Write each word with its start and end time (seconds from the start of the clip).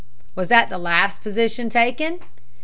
"Was 0.33 0.47
that 0.47 0.69
the 0.71 0.79
last 0.79 1.21
position 1.21 1.69
taken?" 1.69 2.21